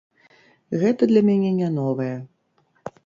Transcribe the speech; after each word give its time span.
Гэта 0.83 1.09
для 1.13 1.21
мяне 1.27 1.51
не 1.59 1.69
новае. 1.77 2.11